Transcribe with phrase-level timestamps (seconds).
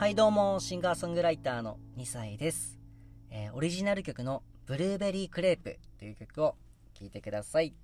[0.00, 2.78] はいどうも、シンガーソングライターの2歳です。
[3.28, 6.56] えーオリジナル曲のブルーベリークレープという曲を
[6.94, 7.74] 聴いてください。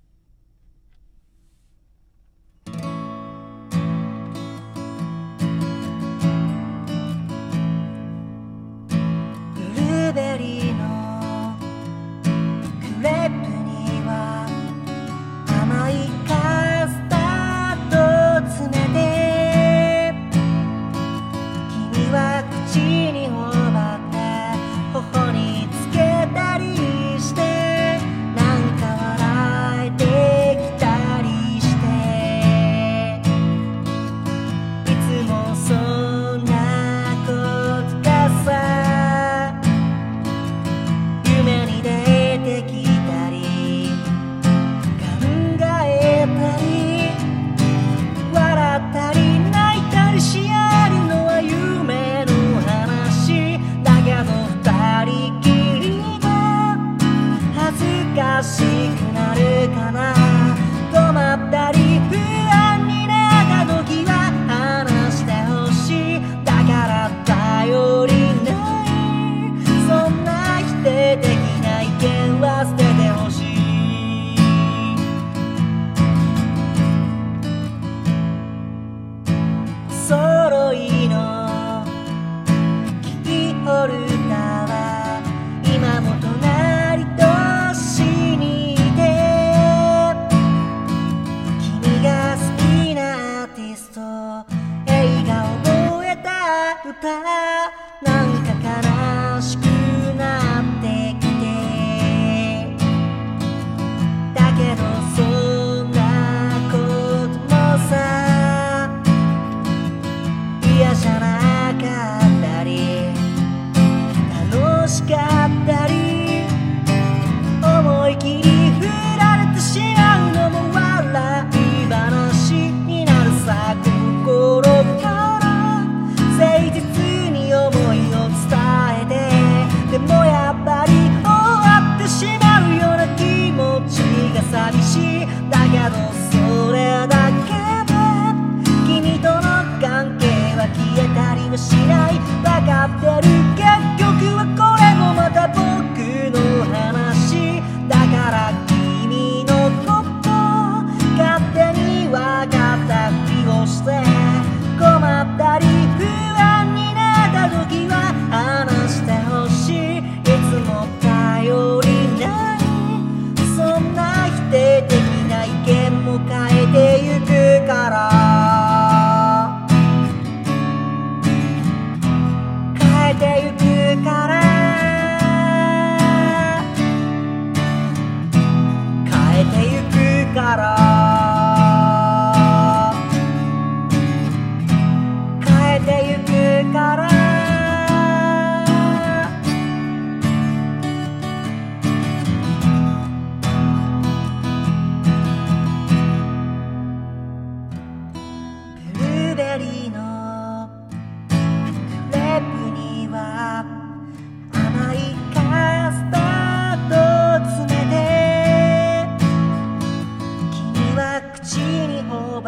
[164.47, 164.99] んな否定的
[165.29, 168.26] な意見も変えてゆくから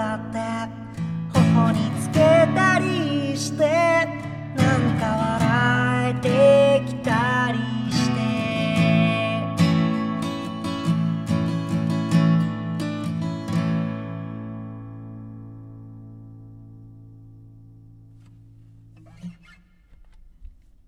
[0.10, 0.40] 頬張って
[1.34, 2.18] 頬につけ
[2.56, 3.64] たりして
[4.56, 7.60] なんか笑えてきたり
[7.94, 8.20] して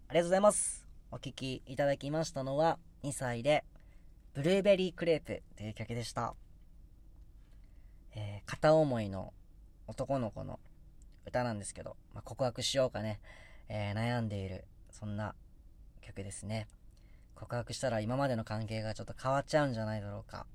[0.07, 0.87] ありがとうございます。
[1.11, 3.63] お聴きいただきましたのは、2歳で、
[4.33, 6.33] ブルーベリークレープという曲でした。
[8.15, 9.33] えー片思いの
[9.87, 10.59] 男の子の
[11.25, 13.19] 歌なんですけど、まあ、告白しようかね、
[13.69, 15.35] えー悩んでいる、そんな
[16.01, 16.67] 曲ですね。
[17.35, 20.45] 告白したら今までの関係がちょっと変わっちゃうんじゃないだろうか。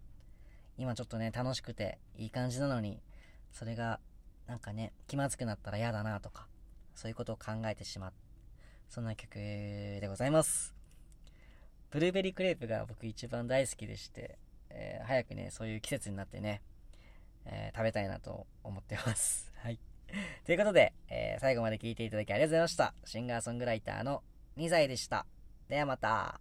[0.79, 3.01] 今ちょっとね、楽しくていい感じなのに、
[3.53, 3.99] それが、
[4.47, 6.47] なんかね、気まずくなったら嫌だなとか、
[6.95, 8.13] そういうことを考えてしまっ
[8.89, 10.75] そんな曲でございます。
[11.91, 14.39] ブルーベリークレープが僕一番大好きでして、
[14.71, 16.63] えー早くね、そういう季節になってね、
[17.47, 19.53] えー食べたいなと思ってます。
[19.63, 19.79] はい。
[20.45, 22.95] ということで、えー最後まで聞いていただきありがとうございました。
[23.05, 24.23] シンガーソングライターの
[24.57, 25.27] 2歳でした。
[25.69, 26.41] ではまた。